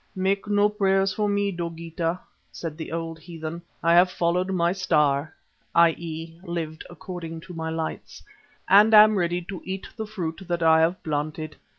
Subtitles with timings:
[0.15, 2.19] "Make no prayers for me, Dogeetah,"
[2.51, 5.35] said the old heathen; "I have followed my star,"
[5.75, 6.39] (i.e.
[6.41, 8.23] lived according to my lights)
[8.67, 11.55] "and am ready to eat the fruit that I have planted.